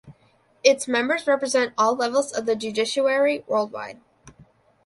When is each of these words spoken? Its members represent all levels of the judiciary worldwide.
Its 0.63 0.87
members 0.87 1.27
represent 1.27 1.75
all 1.77 1.95
levels 1.95 2.33
of 2.33 2.47
the 2.47 2.55
judiciary 2.55 3.43
worldwide. 3.45 4.01